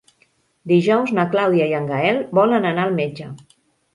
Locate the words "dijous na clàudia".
0.71-1.67